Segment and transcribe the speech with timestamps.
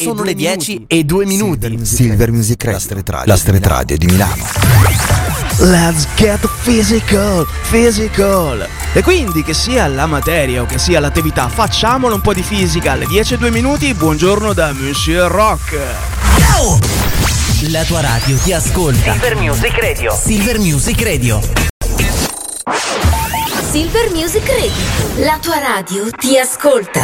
[0.00, 1.84] sono le 10 e 2 minuti.
[1.84, 4.44] Silver Music, Silver Radio, la Street Radio, la street radio di Milano.
[5.58, 8.66] Let's get physical, physical.
[8.94, 12.92] E quindi che sia la materia o che sia l'attività, facciamolo un po' di fisica.
[12.92, 15.76] Alle 10 e 2 minuti, buongiorno da Monsieur Rock.
[16.38, 16.78] Ciao!
[17.68, 19.12] La tua radio ti ascolta.
[19.12, 20.18] Silver Music Radio.
[20.18, 21.40] Silver Music Radio.
[23.70, 25.26] Silver Music Radio.
[25.26, 27.02] La tua radio ti ascolta.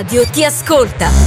[0.00, 1.19] radio ti ascolta.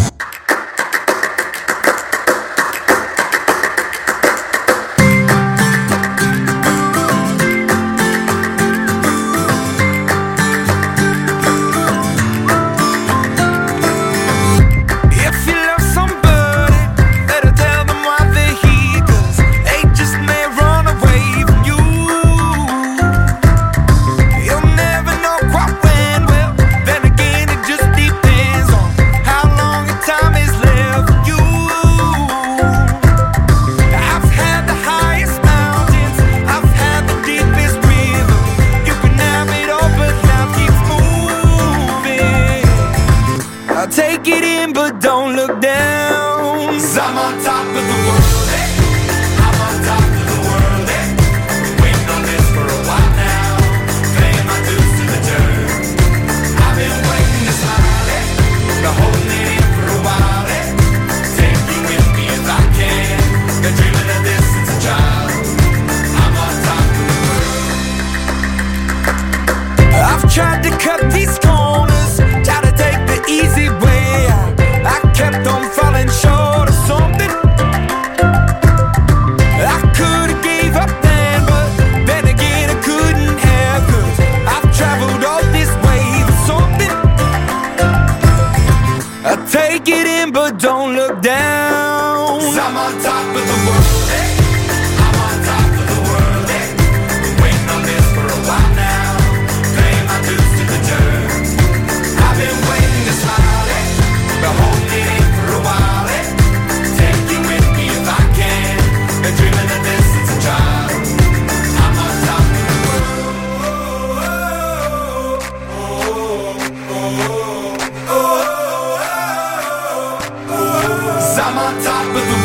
[121.82, 122.43] top with the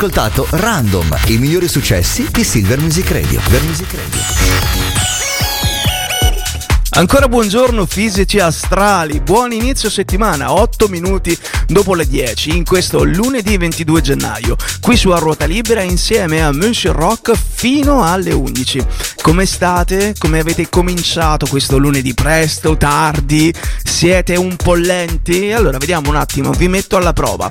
[0.00, 3.38] Ascoltato Random, i migliori successi di Silver Music Radio.
[3.42, 4.20] Silver Music Radio.
[6.92, 11.36] Ancora buongiorno fisici astrali, buon inizio settimana, 8 minuti
[11.66, 16.50] dopo le 10, in questo lunedì 22 gennaio, qui su A Ruota Libera insieme a
[16.50, 18.84] Monsieur Rock fino alle 11.
[19.20, 20.14] Come state?
[20.18, 23.52] Come avete cominciato questo lunedì presto, tardi?
[23.84, 25.52] Siete un po' lenti?
[25.52, 27.48] Allora vediamo un attimo, vi metto alla prova.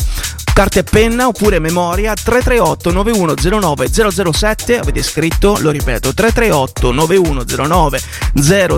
[0.59, 3.89] Carta e penna oppure memoria 338 9109
[4.33, 8.01] 007 avete scritto, lo ripeto 338 9109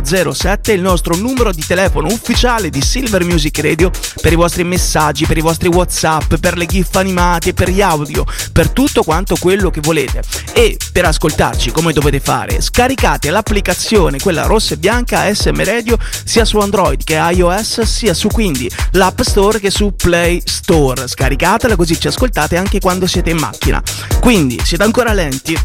[0.04, 3.90] 007 il nostro numero di telefono ufficiale di Silver Music Radio
[4.22, 8.26] per i vostri messaggi, per i vostri whatsapp, per le gif animate, per gli audio,
[8.54, 10.22] per tutto quanto quello che volete.
[10.54, 16.46] E per ascoltarci come dovete fare scaricate l'applicazione quella rossa e bianca SM Radio sia
[16.46, 21.08] su Android che iOS sia su quindi l'App Store che su Play Store.
[21.08, 23.82] Scaricatela così ci ascoltate anche quando siete in macchina.
[24.20, 25.58] Quindi siete ancora lenti?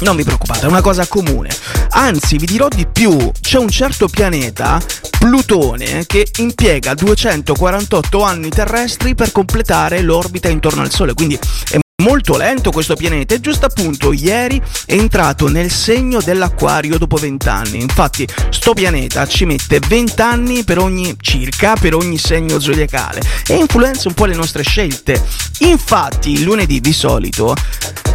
[0.00, 1.50] Non vi preoccupate, è una cosa comune.
[1.90, 4.80] Anzi, vi dirò di più, c'è un certo pianeta,
[5.18, 11.38] Plutone, che impiega 248 anni terrestri per completare l'orbita intorno al Sole, quindi
[11.70, 17.16] è molto lento questo pianeta e giusto appunto ieri è entrato nel segno dell'acquario dopo
[17.16, 17.80] 20 anni.
[17.80, 23.56] Infatti sto pianeta ci mette 20 anni per ogni circa per ogni segno zodiacale e
[23.56, 25.20] influenza un po' le nostre scelte.
[25.58, 27.56] Infatti lunedì di solito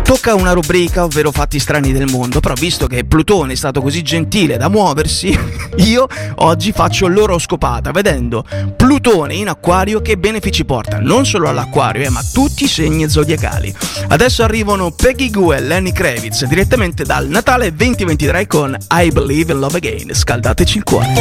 [0.04, 4.02] tocca una rubrica, ovvero fatti strani del mondo, però visto che Plutone è stato così
[4.02, 5.38] gentile da muoversi,
[5.78, 8.46] io oggi faccio l'oroscopata vedendo
[8.76, 13.10] Plutone in acquario che benefici porta non solo all'acquario, eh, ma a tutti i segni
[13.10, 13.73] zodiacali.
[14.08, 19.60] Adesso arrivano Peggy Goo e Lenny Kravitz direttamente dal Natale 2023 con I Believe in
[19.60, 20.14] Love Again.
[20.14, 21.14] Scaldateci il cuore.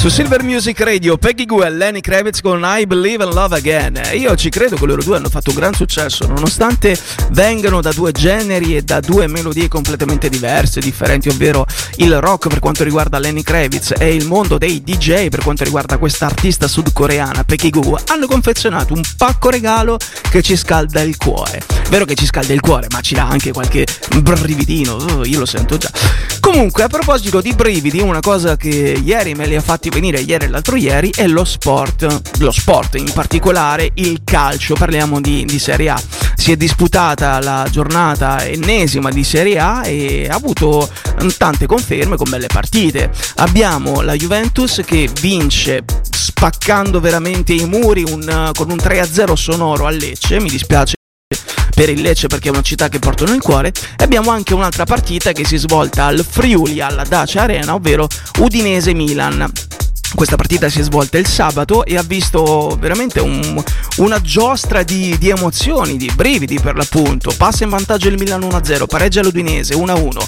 [0.00, 4.00] Su Silver Music Radio, Peggy Goo e Lenny Kravitz con I Believe in Love Again.
[4.14, 6.98] Io ci credo che loro due hanno fatto un gran successo, nonostante
[7.32, 11.66] vengano da due generi e da due melodie completamente diverse, differenti, ovvero
[11.96, 15.98] il rock per quanto riguarda Lenny Kravitz e il mondo dei DJ per quanto riguarda
[15.98, 19.98] questa artista sudcoreana, Peggy Goo, hanno confezionato un pacco regalo
[20.30, 21.60] che ci scalda il cuore.
[21.90, 23.84] Vero che ci scalda il cuore, ma ci dà anche qualche
[24.22, 25.90] brividino, oh, io lo sento già.
[26.40, 28.68] Comunque, a proposito di brividi, una cosa che
[29.04, 32.38] ieri me li ha fatti venire, ieri e l'altro ieri, è lo sport.
[32.38, 36.02] Lo sport, in particolare il calcio, parliamo di, di Serie A.
[36.34, 40.88] si è disputata la giornata ennesima di Serie A e ha avuto
[41.22, 43.10] mm, tante conferme con belle partite.
[43.36, 49.90] Abbiamo la Juventus che vince spaccando veramente i muri un- con un 3-0 sonoro a
[49.90, 50.94] Lecce, mi dispiace
[51.74, 54.84] per il Lecce perché è una città che porto nel cuore e abbiamo anche un'altra
[54.84, 58.06] partita che si svolta al Friuli alla Dacia Arena ovvero
[58.38, 59.50] Udinese-Milan
[60.14, 63.62] questa partita si è svolta il sabato e ha visto veramente un-
[63.98, 67.32] una giostra di, di emozioni, di brividi per l'appunto.
[67.36, 70.18] Passa in vantaggio il Milan 1-0, pareggia l'Udinese 1-1,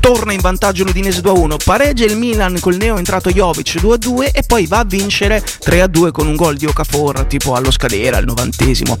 [0.00, 4.66] torna in vantaggio l'Udinese 2-1, pareggia il Milan col neo entrato Jovic 2-2 e poi
[4.66, 8.96] va a vincere 3-2 con un gol di Okafor tipo allo scadere al novantesimo.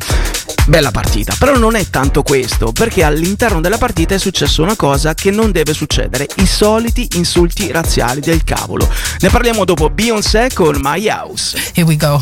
[0.66, 5.14] Bella partita, però non è tanto questo, perché all'interno della partita è successa una cosa
[5.14, 8.86] che non deve succedere, i soliti insulti razziali del cavolo.
[9.20, 11.56] Ne parliamo dopo Beyoncé con My House.
[11.74, 12.20] Here we go.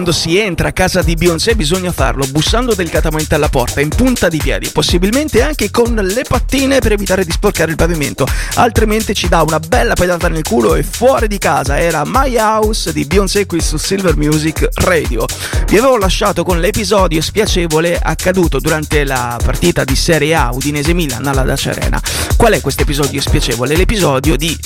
[0.00, 4.30] Quando si entra a casa di Beyoncé bisogna farlo bussando delicatamente alla porta, in punta
[4.30, 9.28] di piedi, possibilmente anche con le pattine per evitare di sporcare il pavimento, altrimenti ci
[9.28, 11.78] dà una bella pedata nel culo e fuori di casa.
[11.78, 15.26] Era My House di Beyoncé qui su Silver Music Radio.
[15.66, 21.26] Vi avevo lasciato con l'episodio spiacevole accaduto durante la partita di Serie A Udinese Milan
[21.26, 22.00] alla Dacia Arena.
[22.38, 23.76] Qual è questo episodio spiacevole?
[23.76, 24.56] L'episodio di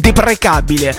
[0.00, 0.96] deprecabile,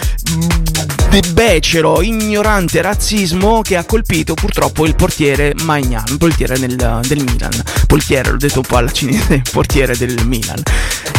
[1.10, 7.52] de- becero, ignorante razzismo che ha colpito purtroppo il portiere Magnan, portiere del, del Milan.
[7.88, 10.62] Portiere, l'ho detto un po' alla cinese, portiere del Milan.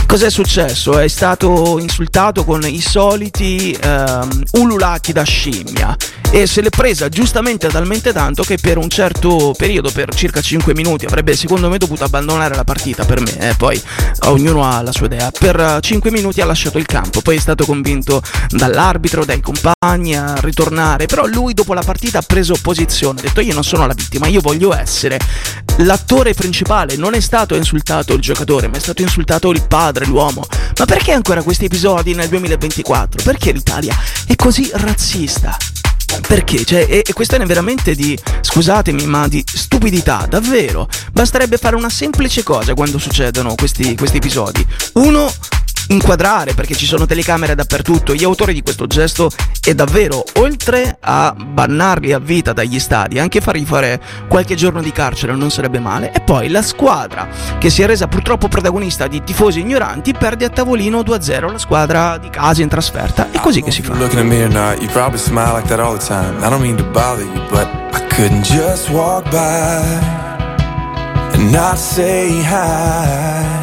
[0.07, 0.99] Cos'è successo?
[0.99, 5.97] È stato insultato con i soliti ehm, ululati da scimmia
[6.31, 10.75] e se l'è presa giustamente talmente tanto che per un certo periodo, per circa 5
[10.75, 13.81] minuti, avrebbe secondo me dovuto abbandonare la partita per me, eh, poi
[14.25, 15.31] ognuno ha la sua idea.
[15.37, 20.35] Per 5 minuti ha lasciato il campo, poi è stato convinto dall'arbitro, dai compagni a
[20.41, 23.93] ritornare, però lui dopo la partita ha preso posizione, ha detto io non sono la
[23.93, 25.19] vittima, io voglio essere
[25.79, 30.47] l'attore principale, non è stato insultato il giocatore, ma è stato insultato il padre, l'uomo.
[30.79, 33.23] Ma perché ancora questi episodi nel 2024?
[33.23, 33.95] Perché l'Italia
[34.27, 35.57] è così razzista?
[36.27, 36.65] Perché?
[36.65, 40.89] Cioè, e, e questione veramente di, scusatemi, ma di stupidità, davvero.
[41.13, 44.65] Basterebbe fare una semplice cosa quando succedono questi, questi episodi.
[44.95, 45.31] Uno,
[45.89, 49.31] inquadrare, perché ci sono telecamere dappertutto, gli autori di questo gesto
[49.65, 54.93] e davvero, oltre a bannarli a vita dagli stadi, anche fargli fare qualche giorno di
[54.93, 56.13] carcere non sarebbe male.
[56.13, 60.51] E poi la squadra, che si è resa purtroppo protagonista di tifosi ignoranti, perde a
[60.51, 63.31] tavolino 2-0 la squadra di casa in trasferta.
[63.31, 63.95] È così che si fa.
[71.33, 73.56] And not say hi.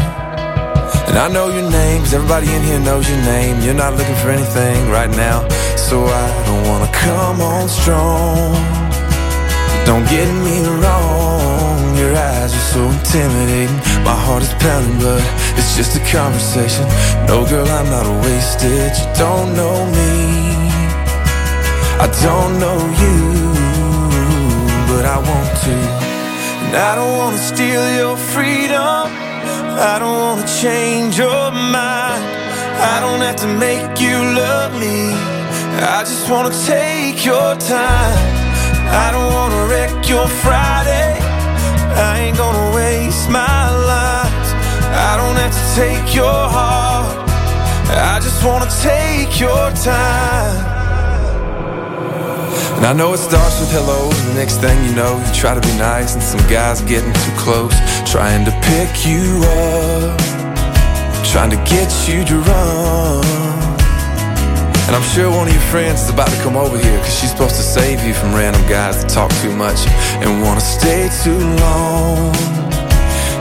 [1.07, 3.61] And I know your name, 'cause everybody in here knows your name.
[3.61, 8.55] You're not looking for anything right now, so I don't wanna come on strong.
[9.85, 13.81] Don't get me wrong, your eyes are so intimidating.
[14.03, 15.21] My heart is pounding, but
[15.57, 16.85] it's just a conversation.
[17.27, 18.91] No, girl, I'm not a wasted.
[18.99, 20.13] You don't know me,
[22.05, 23.17] I don't know you,
[24.89, 25.75] but I want to.
[26.63, 29.12] And I don't wanna steal your freedom.
[29.79, 32.23] I don't wanna change your mind.
[32.93, 35.13] I don't have to make you love me.
[35.81, 38.17] I just wanna take your time.
[38.87, 41.17] I don't wanna wreck your Friday.
[41.95, 44.47] I ain't gonna waste my life.
[45.09, 47.29] I don't have to take your heart.
[47.89, 50.72] I just wanna take your time.
[52.77, 55.53] And I know it starts with hello, and the next thing you know, you try
[55.53, 60.19] to be nice, and some guy's getting too close, trying to pick you up,
[61.23, 63.23] trying to get you drunk.
[64.87, 67.31] And I'm sure one of your friends is about to come over here, cause she's
[67.31, 69.87] supposed to save you from random guys that talk too much
[70.19, 72.35] and wanna stay too long.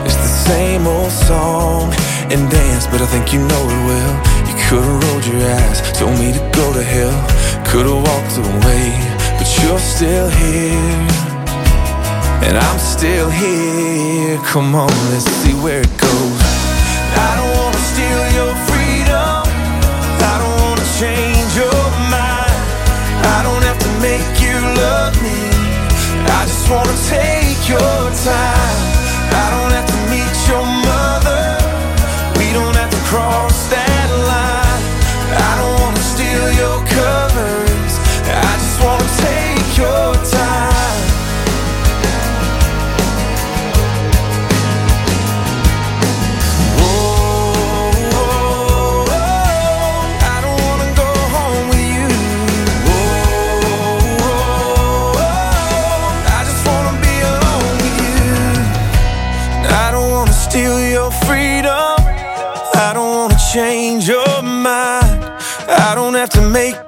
[0.07, 1.91] It's the same old song
[2.31, 4.13] and dance, but I think you know it well.
[4.47, 7.17] You could've rolled your eyes, told me to go to hell,
[7.67, 8.95] could've walked away,
[9.63, 11.07] you're still here.
[12.45, 14.37] And I'm still here.
[14.45, 16.41] Come on, let's see where it goes.
[17.27, 19.43] I don't wanna steal your freedom.
[20.31, 22.61] I don't wanna change your mind.
[23.35, 25.39] I don't have to make you love me.
[26.37, 29.02] I just wanna take your time.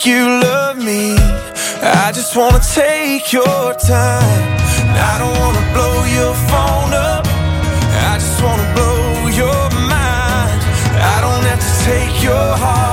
[0.05, 1.15] You love me.
[1.81, 4.57] I just wanna take your time.
[5.11, 7.25] I don't wanna blow your phone up.
[8.11, 10.61] I just wanna blow your mind.
[11.13, 12.84] I don't have to take your heart.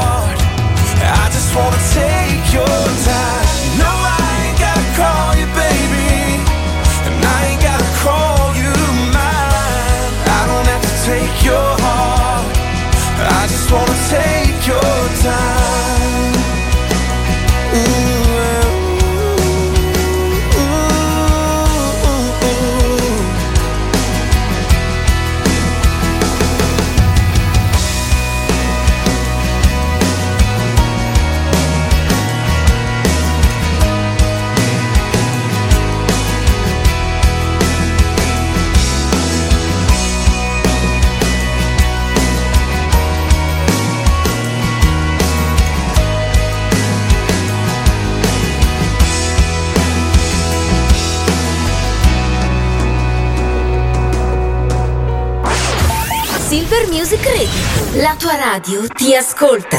[56.52, 58.02] Silver Music Radio.
[58.02, 59.78] La tua radio ti ascolta.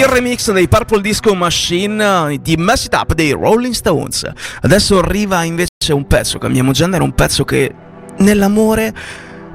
[0.00, 4.26] il remix dei Purple Disco Machine eh, di Mess It Up dei Rolling Stones.
[4.62, 7.74] Adesso arriva invece un pezzo, cambiamo genere, un pezzo che
[8.18, 8.94] nell'amore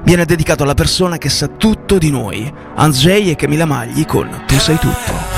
[0.04, 4.56] viene dedicato alla persona che sa tutto di noi, Anzei e Camila Magli con Tu
[4.58, 5.35] sei tutto.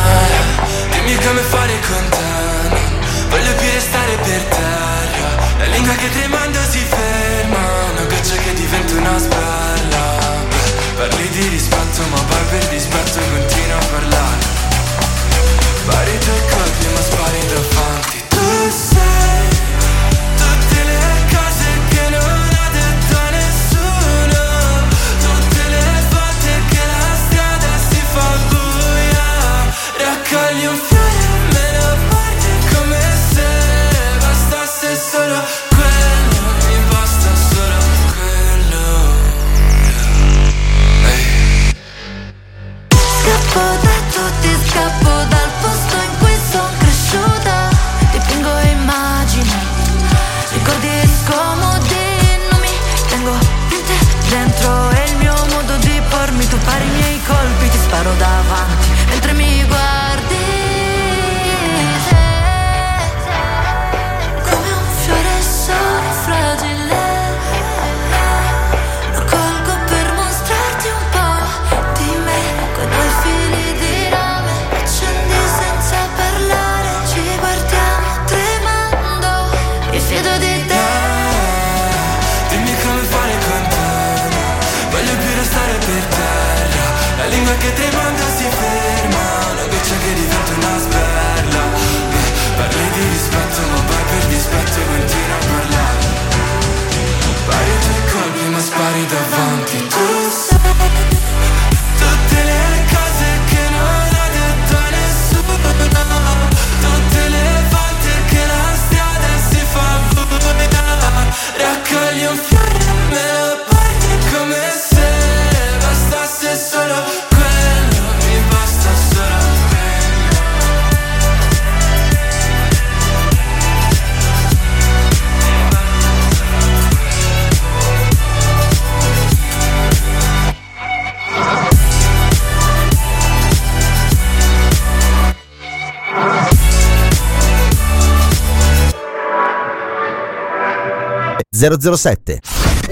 [141.58, 142.40] 007.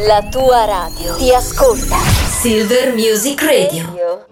[0.08, 1.96] La tua radio ti ascolta.
[2.40, 4.25] Silver Music Radio.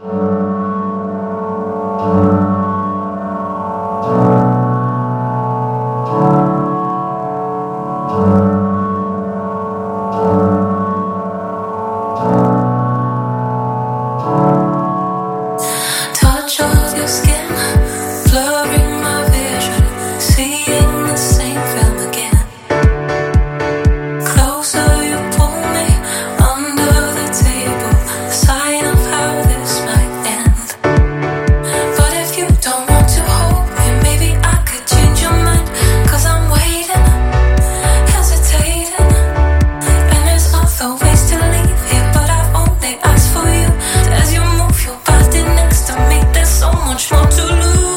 [47.54, 47.93] blue.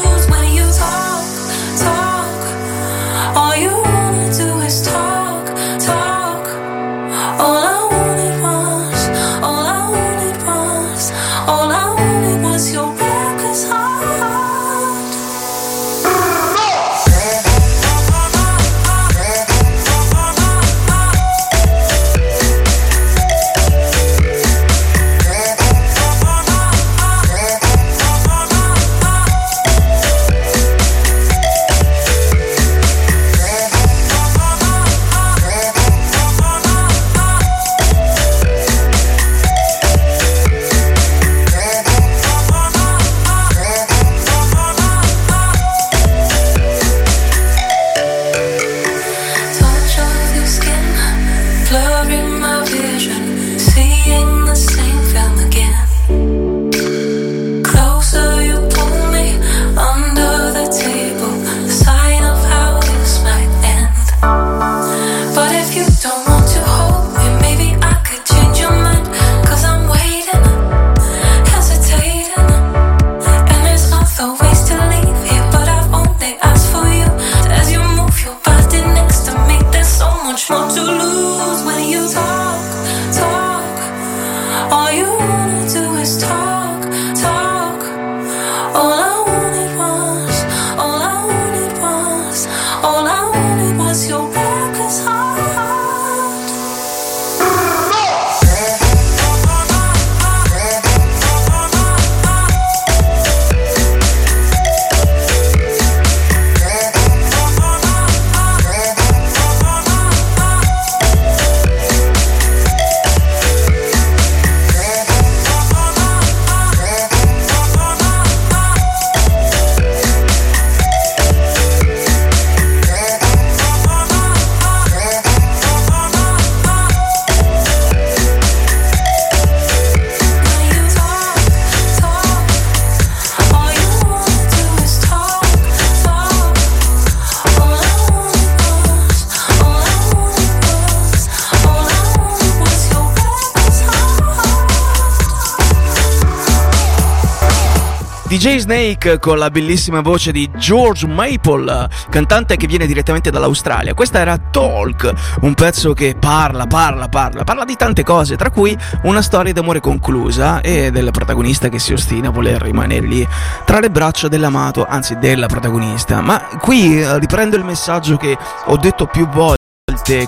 [148.47, 153.93] DJ Snake con la bellissima voce di George Maple, cantante che viene direttamente dall'Australia.
[153.93, 158.75] Questa era Talk, un pezzo che parla, parla, parla, parla di tante cose, tra cui
[159.03, 163.27] una storia d'amore conclusa e del protagonista che si ostina a voler rimanere lì
[163.65, 166.21] tra le braccia dell'amato, anzi della protagonista.
[166.21, 169.56] Ma qui eh, riprendo il messaggio che ho detto più volte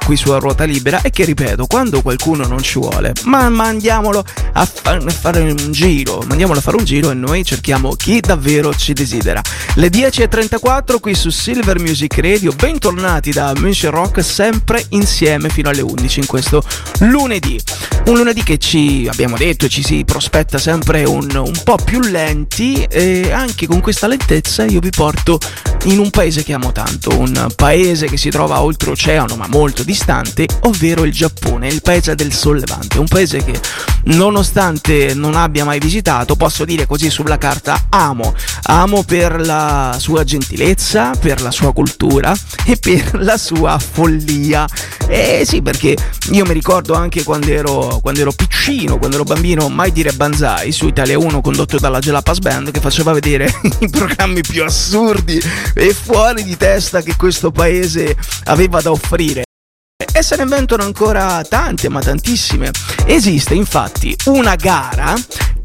[0.04, 4.26] qui su A Ruota Libera e che ripeto, quando qualcuno non ci vuole, ma mandiamolo
[4.54, 8.76] a fa- fare un giro, mandiamolo a fare un giro e noi cerchiamo chi davvero
[8.76, 9.42] ci desidera.
[9.76, 15.82] Le 10.34 qui su Silver Music Radio, bentornati da München Rock, sempre insieme fino alle
[15.82, 16.62] 11 in questo
[17.00, 17.58] lunedì.
[18.08, 22.84] Un lunedì che ci abbiamo detto ci si prospetta sempre un, un po' più lenti
[22.90, 25.38] e anche con questa lentezza io vi porto
[25.84, 30.48] in un paese che amo tanto, un paese che si trova oltreoceano ma molto distante,
[30.62, 33.60] ovvero il Giappone, il paese del sollevante, un paese che
[34.06, 40.24] nonostante non abbia mai visitato, posso dire così sulla carta amo, amo per la sua
[40.24, 44.68] gentilezza, per la sua cultura e per la sua follia.
[45.08, 45.96] Eh sì, perché
[46.32, 50.72] io mi ricordo anche quando ero, quando ero piccino, quando ero bambino, mai dire Banzai
[50.72, 55.42] su Italia 1 condotto dalla Jalapas Band che faceva vedere i programmi più assurdi
[55.74, 59.44] e fuori di testa che questo paese aveva da offrire.
[60.12, 62.72] E se ne inventano ancora tante, ma tantissime.
[63.06, 65.16] Esiste infatti una gara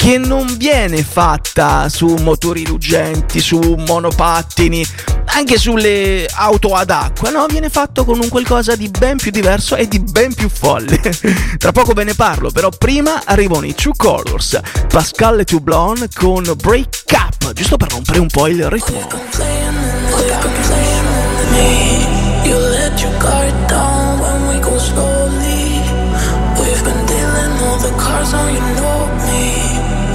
[0.05, 4.87] che non viene fatta su motori ruggenti, su monopattini,
[5.27, 9.77] anche sulle auto ad acqua, no, viene fatto con un qualcosa di ben più diverso
[9.77, 11.01] e di ben più folle.
[11.57, 16.53] Tra poco ve ne parlo, però prima arrivano i True Colors, Pascal e Toublon con
[16.55, 19.09] Break Up, giusto per rompere un po' il ritmo.
[22.45, 23.94] You
[27.99, 29.45] cards on you know me.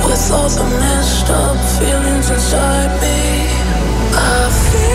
[0.06, 3.20] With all the messed up feelings inside me.
[4.16, 4.89] I feel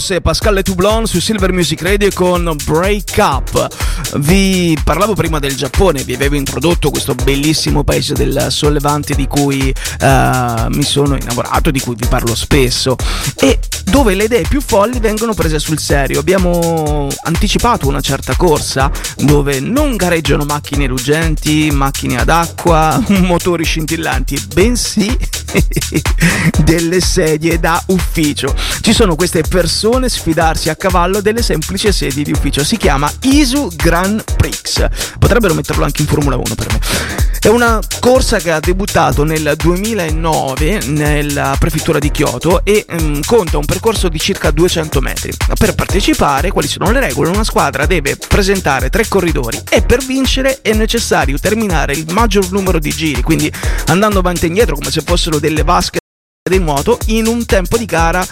[0.00, 3.68] Colors e Pascal Toublon su Silver Music Radio con Break Up.
[4.16, 9.68] Vi parlavo prima del Giappone, vi avevo introdotto questo bellissimo paese del sollevante di cui
[9.68, 12.96] eh, mi sono innamorato, di cui vi parlo spesso
[13.36, 16.20] e dove le idee più folli vengono prese sul serio.
[16.20, 24.46] Abbiamo anticipato una certa corsa dove non gareggiano macchine ruggenti, macchine ad acqua, motori scintillanti,
[24.54, 25.16] bensì
[26.64, 28.54] delle sedie da ufficio.
[28.80, 32.64] Ci sono queste persone sfidarsi a cavallo delle semplici sedie di ufficio.
[32.64, 34.88] Si chiama Isu Grand Prix.
[35.18, 37.29] Potrebbero metterlo anche in Formula 1 per me.
[37.42, 43.56] È una corsa che ha debuttato nel 2009 nella prefettura di Kyoto e mm, conta
[43.56, 45.32] un percorso di circa 200 metri.
[45.58, 47.30] Per partecipare, quali sono le regole?
[47.30, 52.78] Una squadra deve presentare tre corridori e per vincere è necessario terminare il maggior numero
[52.78, 53.50] di giri, quindi
[53.86, 55.98] andando avanti e indietro come se fossero delle vasche
[56.42, 58.26] del nuoto in un tempo di gara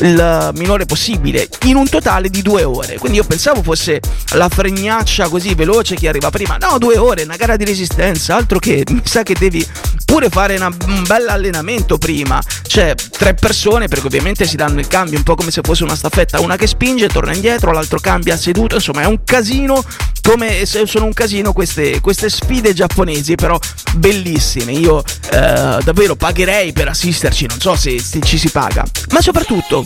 [0.00, 2.98] il minore possibile, in un totale di due ore.
[2.98, 4.00] Quindi io pensavo fosse
[4.32, 6.56] la fregnaccia così veloce che arriva prima.
[6.60, 9.66] No, due ore, una gara di resistenza, altro che mi sa che devi
[10.04, 12.42] pure fare una- un bel allenamento prima.
[12.66, 15.96] Cioè, tre persone, perché ovviamente si danno il cambio, un po' come se fosse una
[15.96, 19.82] staffetta, una che spinge, torna indietro, l'altro cambia seduto, insomma è un casino,
[20.22, 23.58] come se sono un casino queste, queste sfide giapponesi, però
[23.94, 24.72] bellissime.
[24.72, 25.02] Io
[25.32, 28.84] eh, davvero pagherei per assisterci, non so se, se ci si paga.
[29.10, 29.84] Ma soprattutto,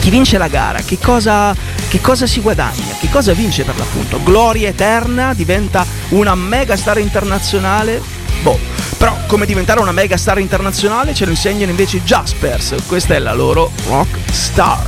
[0.00, 1.54] chi vince la gara, che cosa,
[1.88, 4.22] che cosa si guadagna, che cosa vince per l'appunto?
[4.22, 8.00] Gloria eterna, diventa una mega star internazionale?
[8.42, 8.58] Boh,
[8.96, 13.18] però come diventare una mega star internazionale ce lo insegnano invece i Jaspers, questa è
[13.18, 14.86] la loro rock star.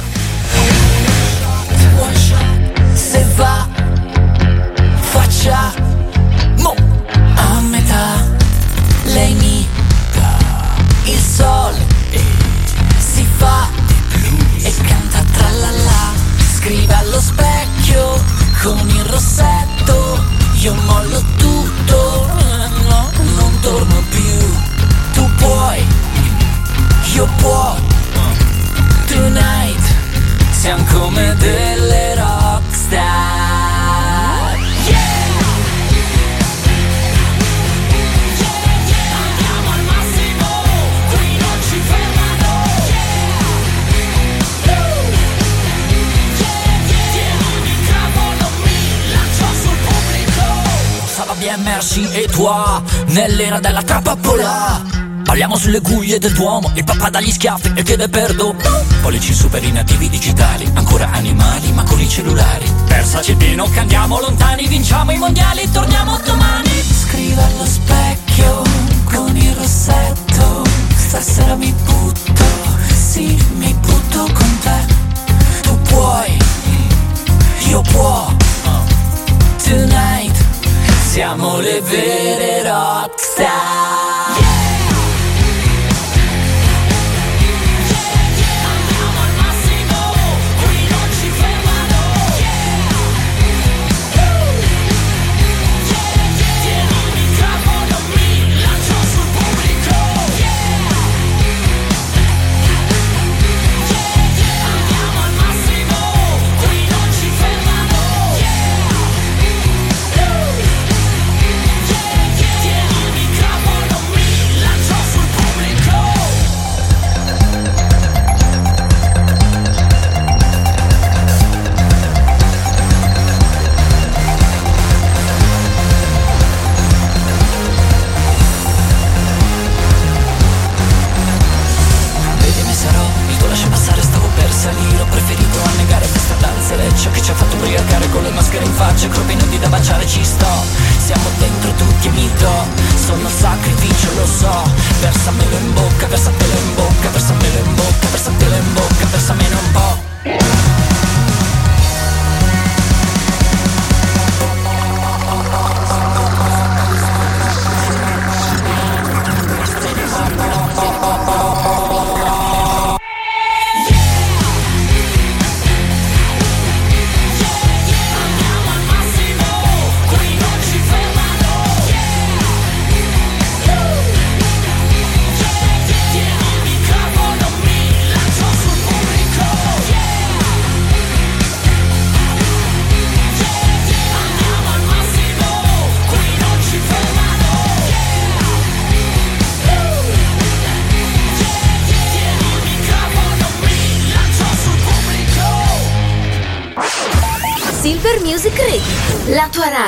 [2.93, 3.69] Se va,
[5.11, 6.00] faccia
[52.41, 52.83] toi?
[53.09, 54.83] Nell'era della trappola.
[55.23, 58.59] Parliamo sulle guglie del Duomo, il papà dagli schiaffi e chiede perdono.
[59.03, 62.65] Pollici super nativi digitali, ancora animali ma con i cellulari.
[62.87, 66.71] Persaci il pieno che andiamo lontani, vinciamo i mondiali, torniamo domani.
[66.83, 68.63] Scrive allo specchio
[69.05, 70.65] con il rossetto,
[70.97, 72.45] stasera mi butto,
[72.93, 74.87] sì mi butto con te.
[75.63, 76.39] Tu puoi,
[77.69, 78.33] io può,
[79.63, 80.30] tonight
[81.11, 84.20] siamo le vere rockstar.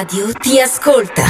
[0.02, 1.22] Radio ti ascolta.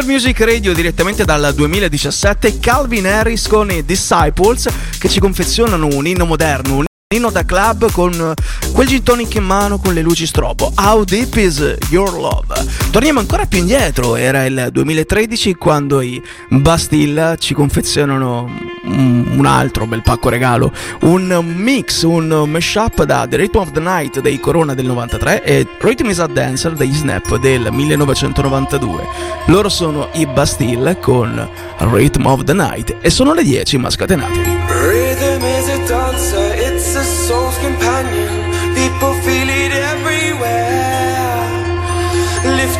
[0.00, 4.66] Super Music Radio direttamente dal 2017 Calvin Harris con i Disciples
[4.98, 8.34] che ci confezionano un inno moderno, un Nino da club con
[8.72, 10.72] quel gin tonic in mano con le luci strobo.
[10.76, 12.54] How deep is your love?
[12.92, 20.02] Torniamo ancora più indietro, era il 2013 quando i Bastille ci confezionano un altro bel
[20.02, 24.86] pacco regalo, un mix, un mashup da The Rhythm of the Night dei Corona del
[24.86, 29.04] 93 e Rhythm is a Dancer dei Snap del 1992.
[29.46, 31.48] Loro sono i Bastille con
[31.78, 34.38] Rhythm of the Night e sono le 10 ma scatenate.
[34.68, 36.49] Rhythm is a dancer.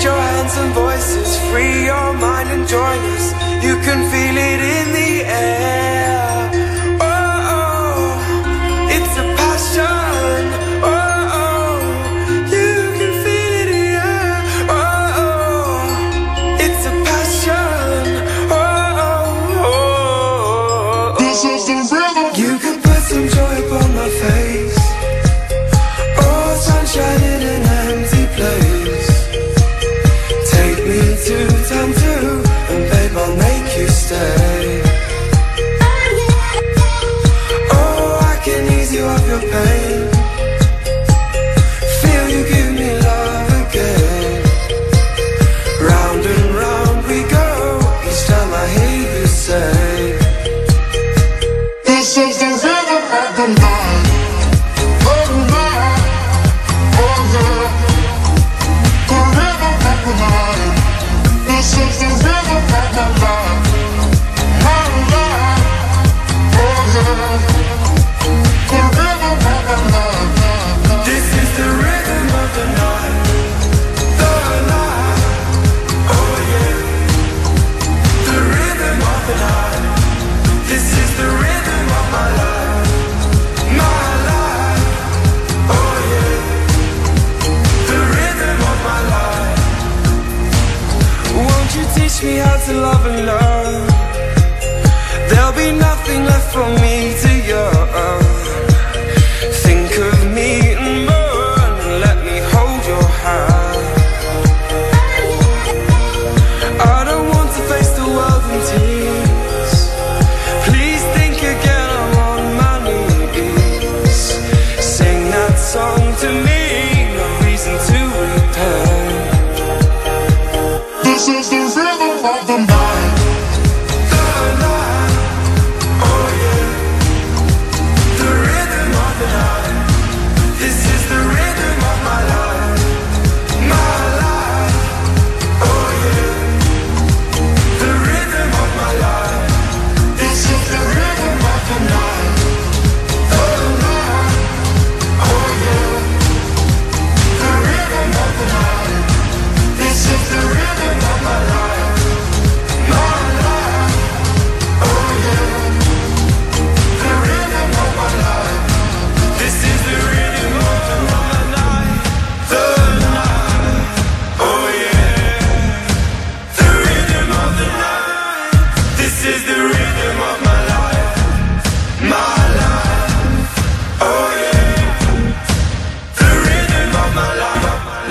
[0.01, 3.33] Lift your hands and voices, free your mind and join us.
[3.63, 4.20] You can feel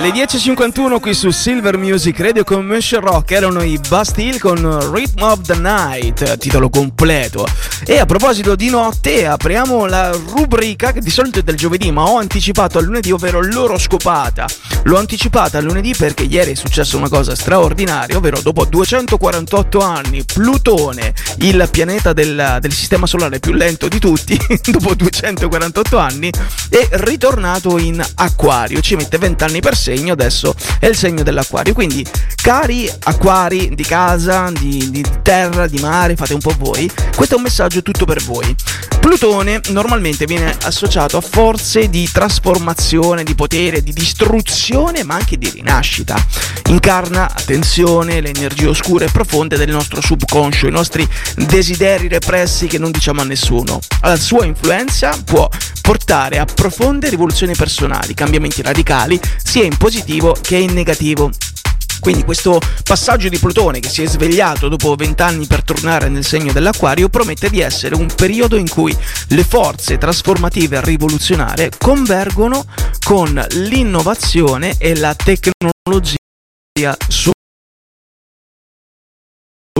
[0.00, 4.56] Le 10.51 qui su Silver Music Radio Monsieur Rock erano i Bastille con
[4.94, 7.46] Rhythm of the Night, titolo completo.
[7.84, 12.04] E a proposito di notte, apriamo la rubrica che di solito è del giovedì, ma
[12.04, 14.46] ho anticipato a lunedì, ovvero l'oroscopata.
[14.84, 20.24] L'ho anticipata a lunedì perché ieri è successa una cosa straordinaria, ovvero dopo 248 anni
[20.24, 24.38] Plutone, il pianeta del, del sistema solare più lento di tutti,
[24.70, 26.30] dopo 248 anni,
[26.70, 28.80] è ritornato in acquario.
[28.80, 31.74] Ci mette 20 anni per segno, adesso è il segno dell'acquario.
[31.74, 36.90] Quindi, cari acquari di casa, di, di terra, di mare, fate un po' voi.
[37.14, 38.54] Questo è un messaggio tutto per voi.
[39.00, 45.48] Plutone normalmente viene associato a forze di trasformazione, di potere, di distruzione, ma anche di
[45.48, 46.14] rinascita.
[46.66, 52.78] Incarna, attenzione, le energie oscure e profonde del nostro subconscio, i nostri desideri repressi che
[52.78, 53.80] non diciamo a nessuno.
[54.02, 55.48] La sua influenza può
[55.80, 61.30] portare a profonde rivoluzioni personali, cambiamenti radicali, sia in positivo che in negativo.
[62.00, 66.52] Quindi questo passaggio di Plutone che si è svegliato dopo vent'anni per tornare nel segno
[66.52, 68.94] dell'acquario promette di essere un periodo in cui
[69.28, 72.66] le forze trasformative e rivoluzionarie convergono
[73.04, 76.18] con l'innovazione e la tecnologia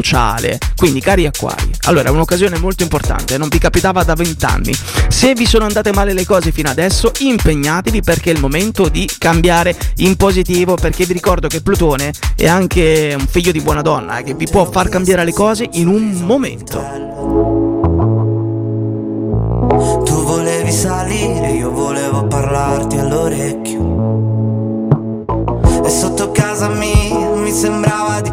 [0.01, 0.59] sociale.
[0.77, 4.75] Quindi, cari acquari, allora è un'occasione molto importante, non vi capitava da vent'anni.
[5.09, 9.09] Se vi sono andate male le cose fino adesso, impegnatevi perché è il momento di
[9.19, 10.75] cambiare in positivo.
[10.75, 14.47] Perché vi ricordo che Plutone è anche un figlio di buona donna eh, che vi
[14.47, 16.79] può far cambiare le cose in un momento.
[20.05, 23.99] Tu volevi salire, io volevo parlarti all'orecchio.
[25.85, 28.33] E sotto casa mia mi sembrava di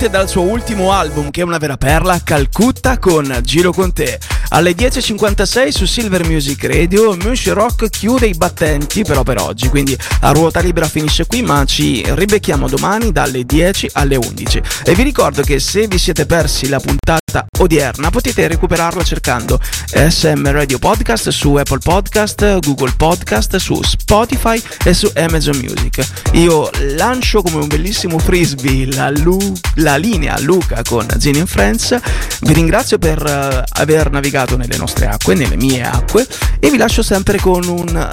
[0.02, 4.18] Direttamente dal suo ultimo album, che è una vera perla, Calcutta con Giro con te.
[4.48, 9.96] Alle 10.56 su Silver Music Radio, Monsieur Rock chiude i battenti però per oggi, quindi
[10.20, 14.62] a ruota libera finisce qui, ma ci ribecchiamo domani dalle 10 alle 11.
[14.84, 17.21] E vi ricordo che se vi siete persi la puntata
[17.58, 19.60] odierna potete recuperarla cercando
[19.92, 26.06] SM Radio Podcast su Apple Podcast, Google Podcast, su Spotify e su Amazon Music.
[26.32, 31.96] Io lancio come un bellissimo frisbee la, lu- la linea Luca con Zini and Friends.
[32.40, 36.26] Vi ringrazio per eh, aver navigato nelle nostre acque, nelle mie acque,
[36.58, 38.08] e vi lascio sempre con un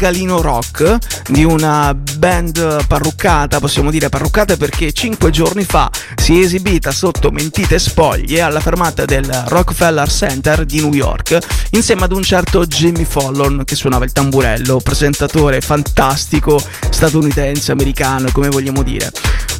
[0.00, 0.96] regalino rock
[1.28, 7.30] di una band parruccata, possiamo dire parruccata perché 5 giorni fa si è esibita sotto
[7.30, 11.36] mentite spoglie alla fermata del Rockefeller Center di New York
[11.72, 18.48] insieme ad un certo Jimmy Fallon che suonava il tamburello, presentatore fantastico statunitense, americano, come
[18.48, 19.12] vogliamo dire.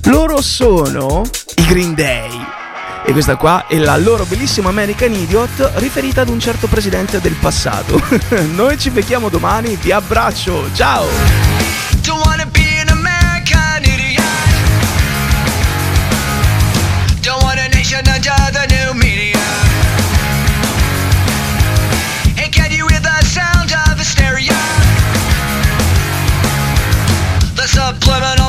[0.05, 1.21] Loro sono
[1.57, 2.70] i Green Day.
[3.05, 7.35] E questa qua è la loro bellissima American Idiot riferita ad un certo presidente del
[7.35, 8.01] passato.
[8.55, 11.05] Noi ci becchiamo domani, vi abbraccio, ciao!
[28.03, 28.40] Don't